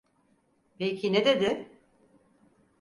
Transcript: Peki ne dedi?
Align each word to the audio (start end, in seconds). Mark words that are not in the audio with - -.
Peki 0.79 1.13
ne 1.13 1.25
dedi? 1.25 1.69